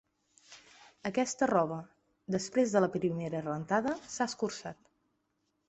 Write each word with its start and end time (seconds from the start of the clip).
Aquesta 1.09 1.49
roba, 1.51 1.77
després 2.37 2.75
de 2.77 2.83
la 2.87 2.91
primera 2.97 3.45
rentada 3.47 3.97
s'ha 4.15 4.31
escurçat. 4.33 4.85